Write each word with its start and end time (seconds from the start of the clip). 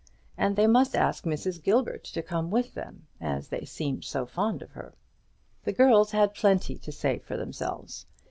And 0.35 0.55
they 0.55 0.65
must 0.65 0.95
ask 0.95 1.25
Mrs. 1.25 1.61
Gilbert 1.61 2.03
to 2.05 2.23
come 2.23 2.49
with 2.49 2.73
them, 2.73 3.05
as 3.21 3.49
they 3.49 3.65
seemed 3.65 4.03
so 4.03 4.25
fond 4.25 4.63
of 4.63 4.71
her. 4.71 4.95
The 5.63 5.73
girls 5.73 6.09
had 6.09 6.33
plenty 6.33 6.79
to 6.79 6.91
say 6.91 7.19
for 7.19 7.37
themselves. 7.37 8.07